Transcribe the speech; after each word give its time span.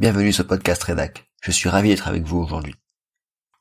Bienvenue 0.00 0.32
sur 0.32 0.46
Podcast 0.46 0.82
Redac. 0.82 1.28
Je 1.42 1.50
suis 1.50 1.68
ravi 1.68 1.90
d'être 1.90 2.08
avec 2.08 2.22
vous 2.22 2.38
aujourd'hui. 2.38 2.74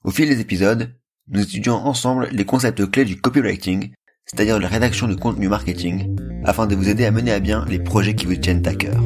Au 0.05 0.09
fil 0.09 0.29
des 0.29 0.39
épisodes, 0.39 0.95
nous 1.27 1.41
étudions 1.41 1.73
ensemble 1.73 2.29
les 2.31 2.45
concepts 2.45 2.89
clés 2.89 3.03
du 3.03 3.19
copywriting, 3.19 3.91
c'est-à-dire 4.23 4.57
la 4.57 4.69
rédaction 4.69 5.09
de 5.09 5.15
contenu 5.15 5.49
marketing, 5.49 6.15
afin 6.45 6.65
de 6.65 6.77
vous 6.77 6.87
aider 6.87 7.03
à 7.03 7.11
mener 7.11 7.33
à 7.33 7.41
bien 7.41 7.65
les 7.67 7.79
projets 7.79 8.15
qui 8.15 8.25
vous 8.25 8.37
tiennent 8.37 8.65
à 8.65 8.73
cœur. 8.73 9.03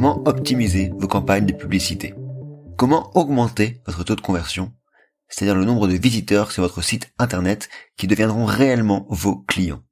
Comment 0.00 0.22
optimiser 0.28 0.92
vos 0.96 1.08
campagnes 1.08 1.46
de 1.46 1.52
publicité? 1.52 2.14
Comment 2.76 3.10
augmenter 3.16 3.82
votre 3.84 4.04
taux 4.04 4.14
de 4.14 4.20
conversion, 4.20 4.72
c'est-à-dire 5.28 5.56
le 5.56 5.64
nombre 5.64 5.88
de 5.88 5.94
visiteurs 5.94 6.52
sur 6.52 6.62
votre 6.62 6.82
site 6.82 7.12
internet 7.18 7.68
qui 7.96 8.06
deviendront 8.06 8.44
réellement 8.44 9.08
vos 9.10 9.40
clients 9.40 9.82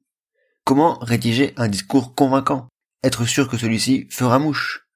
Comment 0.63 0.97
rédiger 0.99 1.51
un 1.57 1.67
discours 1.67 2.15
convaincant? 2.15 2.69
Être 3.03 3.25
sûr 3.25 3.49
que 3.49 3.57
celui-ci 3.57 4.07
fera 4.09 4.39
mouche? 4.39 4.87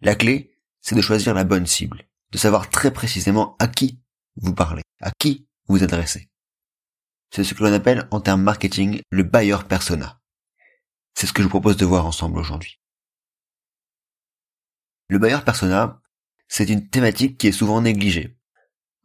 La 0.00 0.14
clé, 0.14 0.56
c'est 0.80 0.94
de 0.94 1.02
choisir 1.02 1.34
la 1.34 1.44
bonne 1.44 1.66
cible, 1.66 2.08
de 2.30 2.38
savoir 2.38 2.70
très 2.70 2.90
précisément 2.90 3.54
à 3.58 3.66
qui 3.66 4.00
vous 4.36 4.54
parlez, 4.54 4.82
à 5.02 5.10
qui 5.10 5.46
vous 5.68 5.82
adressez. 5.84 6.30
C'est 7.34 7.44
ce 7.44 7.52
que 7.52 7.62
l'on 7.62 7.74
appelle 7.74 8.08
en 8.10 8.22
termes 8.22 8.40
marketing 8.40 9.02
le 9.10 9.24
buyer 9.24 9.58
persona. 9.68 10.22
C'est 11.12 11.26
ce 11.26 11.34
que 11.34 11.42
je 11.42 11.48
vous 11.48 11.50
propose 11.50 11.76
de 11.76 11.84
voir 11.84 12.06
ensemble 12.06 12.38
aujourd'hui. 12.38 12.78
Le 15.08 15.18
buyer 15.18 15.44
persona, 15.44 16.00
c'est 16.48 16.68
une 16.68 16.88
thématique 16.88 17.38
qui 17.38 17.48
est 17.48 17.52
souvent 17.52 17.80
négligée. 17.80 18.36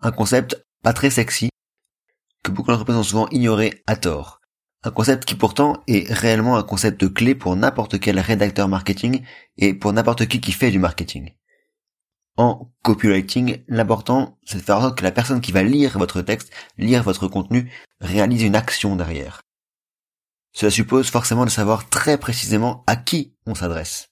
Un 0.02 0.11
concept 0.11 0.66
pas 0.83 0.94
très 0.94 1.09
sexy, 1.09 1.49
que 2.44 2.52
beaucoup 2.52 2.72
d'entreprises 2.72 2.97
ont 2.97 3.03
souvent 3.03 3.27
ignoré 3.30 3.83
à 3.88 3.95
tort. 3.95 4.41
Un 4.83 4.91
concept 4.91 5.25
qui 5.25 5.35
pourtant 5.35 5.83
est 5.88 6.11
réellement 6.11 6.55
un 6.55 6.63
concept 6.63 7.13
clé 7.13 7.35
pour 7.35 7.55
n'importe 7.55 7.99
quel 7.99 8.19
rédacteur 8.19 8.67
marketing 8.67 9.23
et 9.57 9.73
pour 9.73 9.91
n'importe 9.91 10.27
qui 10.27 10.39
qui 10.39 10.52
fait 10.52 10.72
du 10.72 10.80
marketing. 10.80 11.33
En 12.38 12.72
copywriting, 12.83 13.63
l'important, 13.67 14.38
c'est 14.45 14.59
de 14.59 14.63
faire 14.63 14.77
en 14.77 14.81
sorte 14.81 14.97
que 15.00 15.03
la 15.03 15.11
personne 15.11 15.41
qui 15.41 15.52
va 15.52 15.63
lire 15.63 15.97
votre 15.97 16.22
texte, 16.22 16.53
lire 16.77 17.02
votre 17.02 17.27
contenu, 17.27 17.72
réalise 18.00 18.44
une 18.44 18.55
action 18.55 18.95
derrière. 18.95 19.41
Cela 20.53 20.69
suppose 20.69 21.09
forcément 21.09 21.45
de 21.45 21.50
savoir 21.50 21.89
très 21.89 22.17
précisément 22.17 22.83
à 22.85 22.95
qui 22.95 23.35
on 23.47 23.55
s'adresse. 23.55 24.09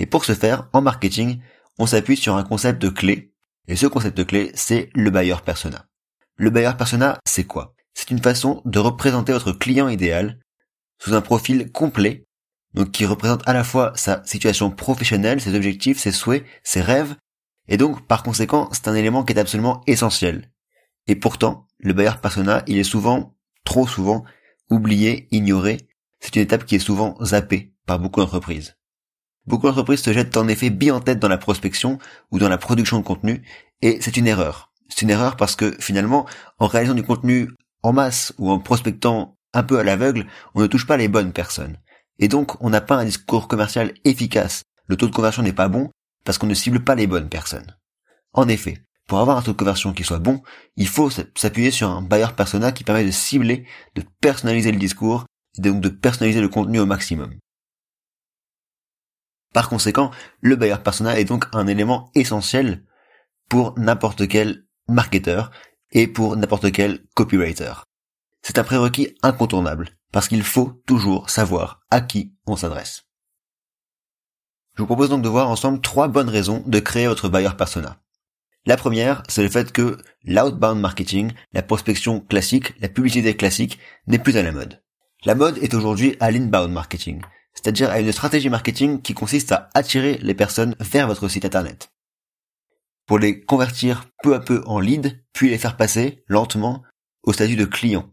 Et 0.00 0.06
pour 0.06 0.24
ce 0.24 0.32
faire, 0.34 0.66
en 0.72 0.80
marketing, 0.80 1.40
on 1.78 1.86
s'appuie 1.86 2.16
sur 2.16 2.34
un 2.34 2.42
concept 2.42 2.92
clé. 2.92 3.34
Et 3.68 3.76
ce 3.76 3.86
concept 3.86 4.24
clé, 4.24 4.50
c'est 4.54 4.88
le 4.94 5.10
buyer 5.10 5.36
persona. 5.44 5.86
Le 6.36 6.48
buyer 6.48 6.72
persona, 6.76 7.20
c'est 7.26 7.44
quoi? 7.44 7.74
C'est 7.92 8.10
une 8.10 8.22
façon 8.22 8.62
de 8.64 8.78
représenter 8.78 9.32
votre 9.32 9.52
client 9.52 9.88
idéal 9.88 10.40
sous 10.98 11.12
un 11.14 11.20
profil 11.20 11.70
complet, 11.70 12.24
donc 12.72 12.92
qui 12.92 13.04
représente 13.04 13.46
à 13.46 13.52
la 13.52 13.62
fois 13.62 13.92
sa 13.94 14.22
situation 14.24 14.70
professionnelle, 14.70 15.40
ses 15.40 15.54
objectifs, 15.54 15.98
ses 15.98 16.12
souhaits, 16.12 16.46
ses 16.62 16.80
rêves, 16.80 17.14
et 17.68 17.76
donc 17.76 18.06
par 18.06 18.22
conséquent, 18.22 18.70
c'est 18.72 18.88
un 18.88 18.94
élément 18.94 19.22
qui 19.22 19.34
est 19.34 19.38
absolument 19.38 19.82
essentiel. 19.86 20.50
Et 21.08 21.14
pourtant, 21.14 21.66
le 21.78 21.92
buyer 21.92 22.18
persona, 22.22 22.62
il 22.66 22.78
est 22.78 22.84
souvent, 22.84 23.36
trop 23.64 23.86
souvent, 23.86 24.24
oublié, 24.70 25.28
ignoré. 25.30 25.76
C'est 26.20 26.36
une 26.36 26.42
étape 26.42 26.64
qui 26.64 26.76
est 26.76 26.78
souvent 26.78 27.22
zappée 27.22 27.74
par 27.84 27.98
beaucoup 27.98 28.20
d'entreprises. 28.20 28.76
Beaucoup 29.50 29.66
d'entreprises 29.66 30.02
se 30.02 30.12
jettent 30.12 30.36
en 30.36 30.46
effet 30.46 30.70
bien 30.70 30.94
en 30.94 31.00
tête 31.00 31.18
dans 31.18 31.26
la 31.26 31.36
prospection 31.36 31.98
ou 32.30 32.38
dans 32.38 32.48
la 32.48 32.56
production 32.56 33.00
de 33.00 33.04
contenu, 33.04 33.42
et 33.82 33.98
c'est 34.00 34.16
une 34.16 34.28
erreur. 34.28 34.70
C'est 34.88 35.02
une 35.02 35.10
erreur 35.10 35.34
parce 35.34 35.56
que 35.56 35.74
finalement, 35.80 36.24
en 36.60 36.68
réalisant 36.68 36.94
du 36.94 37.02
contenu 37.02 37.48
en 37.82 37.92
masse 37.92 38.32
ou 38.38 38.48
en 38.48 38.60
prospectant 38.60 39.36
un 39.52 39.64
peu 39.64 39.80
à 39.80 39.82
l'aveugle, 39.82 40.28
on 40.54 40.60
ne 40.60 40.68
touche 40.68 40.86
pas 40.86 40.96
les 40.96 41.08
bonnes 41.08 41.32
personnes. 41.32 41.78
Et 42.20 42.28
donc, 42.28 42.62
on 42.62 42.70
n'a 42.70 42.80
pas 42.80 42.94
un 42.94 43.04
discours 43.04 43.48
commercial 43.48 43.92
efficace. 44.04 44.62
Le 44.86 44.96
taux 44.96 45.08
de 45.08 45.14
conversion 45.14 45.42
n'est 45.42 45.52
pas 45.52 45.66
bon 45.66 45.90
parce 46.24 46.38
qu'on 46.38 46.46
ne 46.46 46.54
cible 46.54 46.84
pas 46.84 46.94
les 46.94 47.08
bonnes 47.08 47.28
personnes. 47.28 47.76
En 48.32 48.46
effet, 48.46 48.84
pour 49.08 49.18
avoir 49.18 49.36
un 49.36 49.42
taux 49.42 49.50
de 49.50 49.56
conversion 49.56 49.92
qui 49.92 50.04
soit 50.04 50.20
bon, 50.20 50.44
il 50.76 50.86
faut 50.86 51.10
s'appuyer 51.10 51.72
sur 51.72 51.90
un 51.90 52.02
buyer 52.02 52.36
persona 52.36 52.70
qui 52.70 52.84
permet 52.84 53.04
de 53.04 53.10
cibler, 53.10 53.66
de 53.96 54.04
personnaliser 54.20 54.70
le 54.70 54.78
discours, 54.78 55.24
et 55.58 55.62
donc 55.62 55.80
de 55.80 55.88
personnaliser 55.88 56.40
le 56.40 56.48
contenu 56.48 56.78
au 56.78 56.86
maximum. 56.86 57.34
Par 59.52 59.68
conséquent, 59.68 60.10
le 60.40 60.56
buyer 60.56 60.76
persona 60.82 61.18
est 61.18 61.24
donc 61.24 61.46
un 61.52 61.66
élément 61.66 62.10
essentiel 62.14 62.84
pour 63.48 63.78
n'importe 63.78 64.28
quel 64.28 64.64
marketeur 64.88 65.50
et 65.92 66.06
pour 66.06 66.36
n'importe 66.36 66.70
quel 66.70 67.04
copywriter. 67.14 67.72
C'est 68.42 68.58
un 68.58 68.64
prérequis 68.64 69.16
incontournable, 69.22 69.90
parce 70.12 70.28
qu'il 70.28 70.42
faut 70.42 70.82
toujours 70.86 71.30
savoir 71.30 71.80
à 71.90 72.00
qui 72.00 72.34
on 72.46 72.56
s'adresse. 72.56 73.02
Je 74.76 74.82
vous 74.82 74.86
propose 74.86 75.10
donc 75.10 75.22
de 75.22 75.28
voir 75.28 75.50
ensemble 75.50 75.80
trois 75.80 76.08
bonnes 76.08 76.28
raisons 76.28 76.62
de 76.66 76.78
créer 76.78 77.08
votre 77.08 77.28
buyer 77.28 77.50
persona. 77.58 78.00
La 78.66 78.76
première, 78.76 79.22
c'est 79.28 79.42
le 79.42 79.48
fait 79.48 79.72
que 79.72 79.98
l'outbound 80.24 80.80
marketing, 80.80 81.32
la 81.52 81.62
prospection 81.62 82.20
classique, 82.20 82.74
la 82.80 82.88
publicité 82.88 83.36
classique, 83.36 83.78
n'est 84.06 84.18
plus 84.18 84.36
à 84.36 84.42
la 84.42 84.52
mode. 84.52 84.82
La 85.24 85.34
mode 85.34 85.58
est 85.58 85.74
aujourd'hui 85.74 86.16
à 86.20 86.30
l'inbound 86.30 86.72
marketing, 86.72 87.20
c'est-à-dire 87.54 87.90
à 87.90 88.00
une 88.00 88.12
stratégie 88.12 88.48
marketing 88.48 89.00
qui 89.02 89.14
consiste 89.14 89.52
à 89.52 89.68
attirer 89.74 90.18
les 90.22 90.34
personnes 90.34 90.76
vers 90.80 91.06
votre 91.06 91.28
site 91.28 91.44
internet. 91.44 91.90
Pour 93.06 93.18
les 93.18 93.40
convertir 93.40 94.06
peu 94.22 94.34
à 94.34 94.40
peu 94.40 94.62
en 94.66 94.78
lead, 94.78 95.22
puis 95.32 95.50
les 95.50 95.58
faire 95.58 95.76
passer 95.76 96.22
lentement 96.28 96.82
au 97.22 97.32
statut 97.32 97.56
de 97.56 97.64
client. 97.64 98.08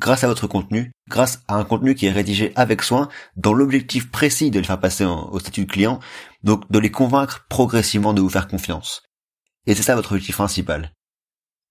Grâce 0.00 0.24
à 0.24 0.28
votre 0.28 0.46
contenu, 0.46 0.92
grâce 1.08 1.42
à 1.48 1.54
un 1.54 1.64
contenu 1.64 1.94
qui 1.94 2.06
est 2.06 2.12
rédigé 2.12 2.52
avec 2.56 2.82
soin, 2.82 3.08
dans 3.36 3.54
l'objectif 3.54 4.10
précis 4.10 4.50
de 4.50 4.58
les 4.58 4.66
faire 4.66 4.80
passer 4.80 5.04
au 5.04 5.38
statut 5.38 5.64
de 5.64 5.70
client, 5.70 6.00
donc 6.42 6.70
de 6.70 6.78
les 6.78 6.90
convaincre 6.90 7.46
progressivement 7.48 8.12
de 8.12 8.20
vous 8.20 8.28
faire 8.28 8.48
confiance. 8.48 9.02
Et 9.66 9.74
c'est 9.74 9.82
ça 9.82 9.94
votre 9.94 10.12
objectif 10.12 10.36
principal. 10.36 10.92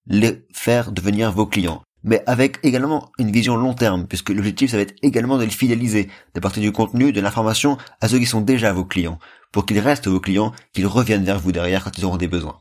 Les 0.07 0.45
faire 0.53 0.91
devenir 0.91 1.31
vos 1.31 1.45
clients 1.45 1.84
mais 2.03 2.22
avec 2.25 2.59
également 2.64 3.12
une 3.18 3.31
vision 3.31 3.56
long 3.56 3.74
terme, 3.74 4.08
puisque 4.08 4.30
l'objectif 4.30 4.72
ça 4.72 4.78
va 4.78 4.84
être 4.84 4.96
également 5.02 5.38
de 5.38 5.44
les 5.44 5.50
fidéliser, 5.50 6.09
d'apporter 6.34 6.62
du 6.62 6.72
contenu, 6.72 7.12
de 7.12 7.22
l'information 7.22 7.78
à 8.02 8.08
ceux 8.08 8.19
qui 8.19 8.25
sont 8.25 8.41
déjà 8.41 8.74
vos 8.74 8.86
clients, 8.86 9.19
pour 9.52 9.66
qu'ils 9.66 9.80
restent 9.80 10.08
vos 10.08 10.19
clients, 10.19 10.53
qu'ils 10.74 10.88
reviennent 10.88 11.24
vers 11.24 11.40
vous 11.40 11.52
derrière 11.52 11.84
quand 11.84 11.97
ils 11.97 12.06
auront 12.06 12.18
des 12.18 12.28
besoins. 12.28 12.59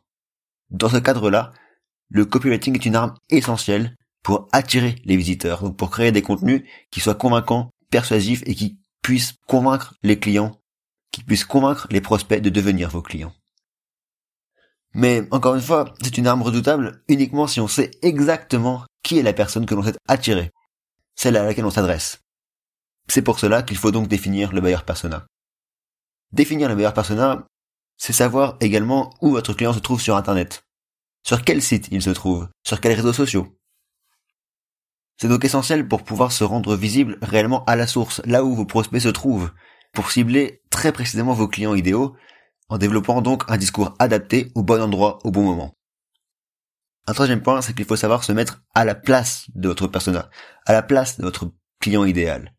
Dans 0.70 0.88
ce 0.88 0.98
cadre-là, 0.98 1.52
le 2.08 2.24
copywriting 2.24 2.74
est 2.74 2.86
une 2.86 2.96
arme 2.96 3.14
essentielle 3.30 3.96
pour 4.22 4.48
attirer 4.52 4.96
les 5.04 5.16
visiteurs, 5.16 5.62
donc 5.62 5.76
pour 5.76 5.90
créer 5.90 6.12
des 6.12 6.22
contenus 6.22 6.62
qui 6.90 7.00
soient 7.00 7.14
convaincants, 7.14 7.70
persuasifs 7.90 8.42
et 8.46 8.54
qui 8.54 8.78
puissent 9.02 9.34
convaincre 9.46 9.94
les 10.02 10.18
clients, 10.18 10.60
qui 11.10 11.24
puissent 11.24 11.44
convaincre 11.44 11.88
les 11.90 12.00
prospects 12.00 12.40
de 12.40 12.50
devenir 12.50 12.88
vos 12.88 13.02
clients. 13.02 13.32
Mais 14.94 15.26
encore 15.30 15.54
une 15.54 15.62
fois, 15.62 15.94
c'est 16.02 16.18
une 16.18 16.26
arme 16.26 16.42
redoutable 16.42 17.02
uniquement 17.08 17.46
si 17.46 17.60
on 17.60 17.68
sait 17.68 17.90
exactement 18.02 18.84
qui 19.02 19.18
est 19.18 19.22
la 19.22 19.32
personne 19.32 19.66
que 19.66 19.74
l'on 19.74 19.82
souhaite 19.82 19.98
attirer, 20.06 20.50
celle 21.16 21.36
à 21.36 21.44
laquelle 21.44 21.64
on 21.64 21.70
s'adresse. 21.70 22.20
C'est 23.08 23.22
pour 23.22 23.38
cela 23.38 23.62
qu'il 23.62 23.76
faut 23.76 23.90
donc 23.90 24.08
définir 24.08 24.52
le 24.52 24.60
buyer 24.60 24.84
persona. 24.86 25.26
Définir 26.32 26.68
le 26.68 26.74
buyer 26.74 26.92
persona, 26.94 27.46
c'est 27.96 28.12
savoir 28.12 28.56
également 28.60 29.14
où 29.20 29.30
votre 29.30 29.54
client 29.54 29.72
se 29.72 29.78
trouve 29.78 30.00
sur 30.00 30.16
Internet. 30.16 30.64
Sur 31.24 31.44
quel 31.44 31.62
site 31.62 31.88
il 31.90 32.02
se 32.02 32.10
trouve, 32.10 32.48
sur 32.64 32.80
quels 32.80 32.94
réseaux 32.94 33.12
sociaux? 33.12 33.56
C'est 35.18 35.28
donc 35.28 35.44
essentiel 35.44 35.86
pour 35.86 36.02
pouvoir 36.02 36.32
se 36.32 36.42
rendre 36.42 36.74
visible 36.74 37.18
réellement 37.22 37.64
à 37.66 37.76
la 37.76 37.86
source, 37.86 38.20
là 38.24 38.44
où 38.44 38.54
vos 38.54 38.66
prospects 38.66 39.02
se 39.02 39.08
trouvent, 39.08 39.52
pour 39.92 40.10
cibler 40.10 40.62
très 40.70 40.92
précisément 40.92 41.32
vos 41.32 41.48
clients 41.48 41.74
idéaux, 41.74 42.16
en 42.68 42.78
développant 42.78 43.22
donc 43.22 43.44
un 43.48 43.56
discours 43.56 43.94
adapté 43.98 44.50
au 44.54 44.62
bon 44.62 44.80
endroit 44.80 45.18
au 45.24 45.30
bon 45.30 45.42
moment. 45.42 45.74
Un 47.06 47.14
troisième 47.14 47.42
point, 47.42 47.60
c'est 47.62 47.74
qu'il 47.74 47.84
faut 47.84 47.96
savoir 47.96 48.22
se 48.22 48.32
mettre 48.32 48.62
à 48.74 48.84
la 48.84 48.94
place 48.94 49.46
de 49.54 49.68
votre 49.68 49.88
persona, 49.88 50.30
à 50.66 50.72
la 50.72 50.82
place 50.82 51.18
de 51.18 51.24
votre 51.24 51.50
client 51.80 52.04
idéal. 52.04 52.54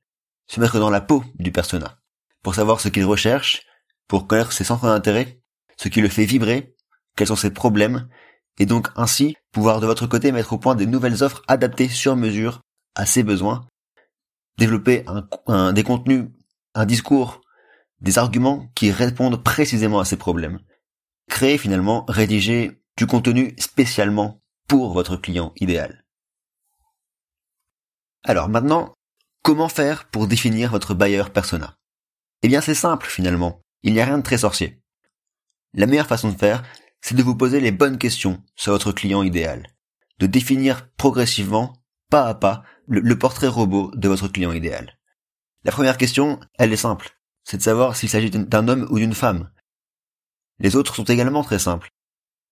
Se 0.48 0.60
mettre 0.60 0.80
dans 0.80 0.90
la 0.90 1.02
peau 1.02 1.24
du 1.36 1.52
persona, 1.52 1.98
pour 2.42 2.56
savoir 2.56 2.82
ce 2.82 2.90
qu'il 2.90 3.06
recherche, 3.06 3.64
pour 4.08 4.28
connaître 4.28 4.52
ses 4.52 4.66
centres 4.66 4.86
d'intérêt, 4.86 5.42
ce 5.78 5.88
qui 5.88 6.02
le 6.02 6.10
fait 6.10 6.26
vibrer, 6.26 6.76
quels 7.16 7.28
sont 7.28 7.36
ses 7.36 7.52
problèmes, 7.52 8.10
et 8.60 8.66
donc 8.66 8.90
ainsi 8.96 9.36
pouvoir 9.52 9.80
de 9.80 9.88
votre 9.88 10.08
côté 10.08 10.32
mettre 10.32 10.54
au 10.54 10.58
point 10.58 10.76
des 10.76 10.86
nouvelles 10.86 11.24
offres 11.24 11.42
adaptées 11.48 11.90
sur 11.90 12.16
mesure 12.16 12.62
à 12.96 13.06
ses 13.06 13.24
besoins, 13.24 13.66
développer 14.58 15.06
un, 15.48 15.74
des 15.74 15.84
contenus, 15.84 16.26
un 16.76 16.86
discours, 16.86 17.42
des 18.04 18.18
arguments 18.18 18.70
qui 18.76 18.92
répondent 18.92 19.42
précisément 19.42 20.00
à 20.00 20.06
ces 20.06 20.18
problèmes. 20.18 20.60
Créer 21.30 21.58
finalement, 21.58 22.06
rédiger 22.08 22.80
du 22.98 23.08
contenu 23.08 23.56
spécialement 23.58 24.42
pour 24.68 24.94
votre 24.94 25.18
client 25.18 25.54
idéal. 25.56 26.06
Alors 28.24 28.50
maintenant, 28.50 28.94
comment 29.42 29.70
faire 29.70 30.06
pour 30.06 30.28
définir 30.28 30.72
votre 30.72 30.94
buyer 30.94 31.24
persona? 31.34 31.78
Eh 32.44 32.48
bien 32.48 32.62
c'est 32.62 32.76
simple 32.76 33.08
finalement. 33.08 33.62
il 33.84 33.94
n'y 33.94 34.00
a 34.00 34.06
rien 34.06 34.18
de 34.18 34.24
très 34.24 34.38
sorcier. 34.38 34.82
La 35.74 35.88
meilleure 35.88 36.08
façon 36.08 36.32
de 36.32 36.38
faire, 36.38 36.64
c'est 37.02 37.16
de 37.16 37.24
vous 37.24 37.36
poser 37.36 37.60
les 37.60 37.72
bonnes 37.72 37.98
questions 37.98 38.42
sur 38.56 38.74
votre 38.74 38.92
client 38.92 39.24
idéal, 39.24 39.68
de 40.20 40.28
définir 40.28 40.90
progressivement, 40.96 41.74
pas 42.10 42.28
à 42.28 42.34
pas, 42.36 42.64
le, 42.88 43.18
portrait 43.18 43.48
robot 43.48 43.92
de 43.96 44.08
votre 44.08 44.28
client 44.28 44.52
idéal. 44.52 44.98
La 45.64 45.72
première 45.72 45.98
question, 45.98 46.40
elle 46.58 46.72
est 46.72 46.78
simple, 46.78 47.18
c'est 47.44 47.58
de 47.58 47.62
savoir 47.62 47.96
s'il 47.96 48.10
s'agit 48.10 48.30
d'un 48.30 48.68
homme 48.68 48.88
ou 48.90 49.00
d'une 49.00 49.14
femme. 49.14 49.50
Les 50.60 50.76
autres 50.76 50.96
sont 50.96 51.04
également 51.04 51.44
très 51.44 51.60
simples. 51.60 51.90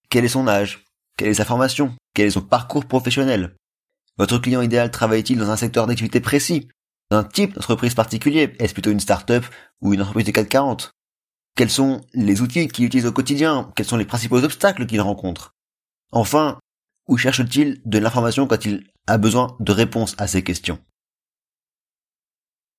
Quel 0.09 0.25
est 0.25 0.29
son 0.29 0.47
âge? 0.47 0.83
Quelle 1.17 1.29
est 1.29 1.35
sa 1.35 1.45
formation? 1.45 1.95
Quel 2.13 2.27
est 2.27 2.31
son 2.31 2.41
parcours 2.41 2.85
professionnel? 2.85 3.55
Votre 4.17 4.37
client 4.37 4.61
idéal 4.61 4.91
travaille-t-il 4.91 5.39
dans 5.39 5.49
un 5.49 5.55
secteur 5.55 5.87
d'activité 5.87 6.19
précis? 6.19 6.67
Un 7.11 7.23
type 7.23 7.53
d'entreprise 7.53 7.93
particulier? 7.93 8.55
Est-ce 8.59 8.73
plutôt 8.73 8.91
une 8.91 8.99
start-up 8.99 9.45
ou 9.81 9.93
une 9.93 10.01
entreprise 10.01 10.25
de 10.25 10.31
440 10.31 10.91
Quels 11.55 11.69
sont 11.69 12.01
les 12.13 12.41
outils 12.41 12.67
qu'il 12.67 12.85
utilise 12.85 13.05
au 13.05 13.11
quotidien? 13.11 13.71
Quels 13.75 13.85
sont 13.85 13.97
les 13.97 14.05
principaux 14.05 14.43
obstacles 14.43 14.85
qu'il 14.85 15.01
rencontre? 15.01 15.53
Enfin, 16.11 16.59
où 17.07 17.17
cherche-t-il 17.17 17.81
de 17.85 17.97
l'information 17.97 18.47
quand 18.47 18.65
il 18.65 18.87
a 19.07 19.17
besoin 19.17 19.55
de 19.59 19.71
réponses 19.71 20.15
à 20.17 20.27
ces 20.27 20.43
questions? 20.43 20.79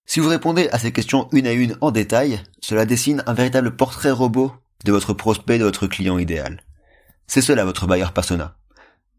Si 0.07 0.21
vous 0.21 0.29
répondez 0.29 0.69
à 0.73 0.79
ces 0.79 0.93
questions 0.93 1.29
une 1.33 1.47
à 1.47 1.53
une 1.53 1.77
en 1.81 1.91
détail, 1.91 2.43
cela 2.61 2.85
dessine 2.85 3.23
un 3.27 3.35
véritable 3.35 3.77
portrait 3.77 4.11
robot 4.11 4.53
de 4.85 4.93
votre 4.93 5.15
prospect, 5.15 5.59
de 5.59 5.65
votre 5.65 5.87
client 5.87 6.19
idéal. 6.19 6.63
C'est 7.27 7.41
cela 7.41 7.65
votre 7.65 7.87
buyer 7.87 8.13
persona. 8.15 8.57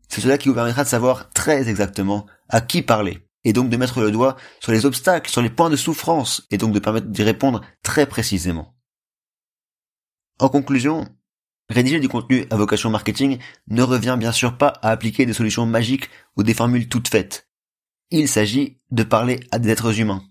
C'est 0.10 0.22
cela 0.22 0.38
qui 0.38 0.50
vous 0.50 0.56
permettra 0.56 0.84
de 0.84 0.90
savoir 0.90 1.32
très 1.32 1.70
exactement 1.70 2.28
à 2.50 2.62
qui 2.62 2.82
parler, 2.82 3.26
et 3.44 3.54
donc 3.54 3.70
de 3.70 3.78
mettre 3.78 4.02
le 4.02 4.12
doigt 4.12 4.36
sur 4.60 4.72
les 4.72 4.86
obstacles, 4.86 5.32
sur 5.32 5.42
les 5.42 5.50
points 5.50 5.70
de 5.70 5.76
souffrance, 5.76 6.46
et 6.52 6.58
donc 6.58 6.74
de 6.74 6.80
permettre 6.80 7.08
d'y 7.08 7.24
répondre 7.24 7.62
très 7.82 8.06
précisément. 8.06 8.76
En 10.40 10.50
conclusion, 10.50 11.08
rédiger 11.70 12.00
du 12.00 12.10
contenu 12.10 12.46
à 12.52 12.58
vocation 12.58 12.90
marketing 12.90 13.40
ne 13.68 13.82
revient 13.82 14.18
bien 14.20 14.32
sûr 14.32 14.58
pas 14.58 14.74
à 14.82 14.90
appliquer 14.90 15.26
des 15.26 15.34
solutions 15.34 15.66
magiques 15.66 16.10
ou 16.36 16.44
des 16.44 16.54
formules 16.54 16.90
toutes 16.90 17.08
faites. 17.08 17.50
Il 18.12 18.28
s'agit 18.28 18.78
de 18.92 19.04
parler 19.04 19.40
à 19.52 19.60
des 19.60 19.70
êtres 19.70 20.00
humains. 20.00 20.24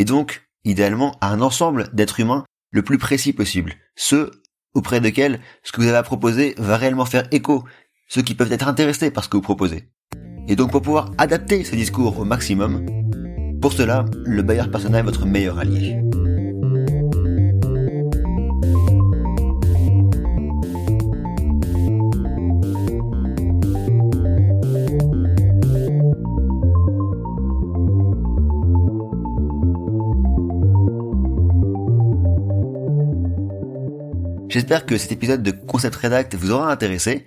Et 0.00 0.04
donc, 0.06 0.48
idéalement, 0.64 1.14
à 1.20 1.28
un 1.28 1.42
ensemble 1.42 1.90
d'êtres 1.92 2.20
humains 2.20 2.44
le 2.70 2.80
plus 2.80 2.96
précis 2.96 3.34
possible. 3.34 3.74
Ceux 3.96 4.30
auprès 4.72 4.98
desquels 4.98 5.40
ce 5.62 5.72
que 5.72 5.82
vous 5.82 5.88
avez 5.88 5.98
à 5.98 6.02
proposer 6.02 6.54
va 6.56 6.78
réellement 6.78 7.04
faire 7.04 7.28
écho, 7.32 7.64
ceux 8.08 8.22
qui 8.22 8.34
peuvent 8.34 8.50
être 8.50 8.66
intéressés 8.66 9.10
par 9.10 9.24
ce 9.24 9.28
que 9.28 9.36
vous 9.36 9.42
proposez. 9.42 9.90
Et 10.48 10.56
donc 10.56 10.70
pour 10.70 10.80
pouvoir 10.80 11.10
adapter 11.18 11.64
ce 11.64 11.76
discours 11.76 12.18
au 12.18 12.24
maximum, 12.24 12.86
pour 13.60 13.74
cela, 13.74 14.06
le 14.24 14.40
buyer 14.40 14.70
persona 14.72 15.00
est 15.00 15.02
votre 15.02 15.26
meilleur 15.26 15.58
allié. 15.58 16.00
J'espère 34.50 34.84
que 34.84 34.98
cet 34.98 35.12
épisode 35.12 35.44
de 35.44 35.52
Concept 35.52 35.94
Redact 35.94 36.34
vous 36.34 36.50
aura 36.50 36.72
intéressé. 36.72 37.24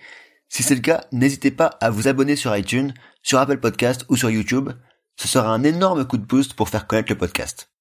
Si 0.50 0.62
c'est 0.62 0.76
le 0.76 0.82
cas, 0.82 1.06
n'hésitez 1.14 1.52
pas 1.52 1.68
à 1.80 1.90
vous 1.90 2.10
abonner 2.10 2.36
sur 2.36 2.54
iTunes, 2.54 2.94
sur 3.22 3.40
Apple 3.40 3.62
Podcast 3.62 4.06
ou 4.10 4.18
sur 4.18 4.30
YouTube. 4.30 4.72
Ce 5.16 5.30
sera 5.30 5.54
un 5.54 5.64
énorme 5.64 6.06
coup 6.06 6.18
de 6.18 6.26
boost 6.26 6.54
pour 6.54 6.68
faire 6.68 6.86
connaître 6.86 7.14
le 7.14 7.18
podcast. 7.18 7.72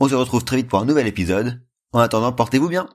On 0.00 0.08
se 0.08 0.16
retrouve 0.16 0.44
très 0.44 0.56
vite 0.56 0.68
pour 0.68 0.80
un 0.80 0.84
nouvel 0.84 1.06
épisode. 1.06 1.62
En 1.92 2.00
attendant, 2.00 2.32
portez-vous 2.32 2.68
bien. 2.68 2.88